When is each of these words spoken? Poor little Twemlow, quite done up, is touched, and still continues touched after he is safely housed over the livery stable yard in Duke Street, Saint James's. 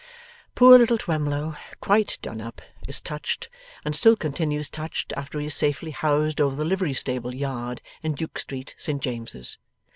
Poor 0.55 0.79
little 0.79 0.97
Twemlow, 0.97 1.55
quite 1.79 2.17
done 2.23 2.41
up, 2.41 2.59
is 2.87 2.99
touched, 2.99 3.49
and 3.85 3.95
still 3.95 4.15
continues 4.15 4.67
touched 4.67 5.13
after 5.15 5.39
he 5.39 5.45
is 5.45 5.53
safely 5.53 5.91
housed 5.91 6.41
over 6.41 6.55
the 6.55 6.65
livery 6.65 6.95
stable 6.95 7.35
yard 7.35 7.81
in 8.01 8.15
Duke 8.15 8.39
Street, 8.39 8.73
Saint 8.79 9.03
James's. 9.03 9.59